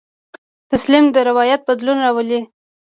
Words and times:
تسلیم 0.71 1.05
د 1.11 1.17
روایت 1.29 1.61
بدلون 1.67 1.97
راولي. 2.05 2.39